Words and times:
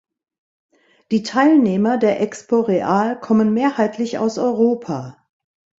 Die 1.11 1.21
Teilnehmer 1.21 1.95
der 1.99 2.21
Expo 2.21 2.61
Real 2.61 3.19
kommen 3.19 3.53
mehrheitlich 3.53 4.17
aus 4.17 4.39
Europa. 4.39 5.27